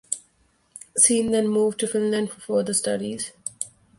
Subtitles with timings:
[0.97, 3.33] Sen then moved to Finland for further studies.